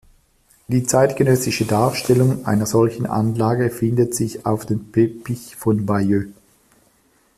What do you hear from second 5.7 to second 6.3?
Bayeux.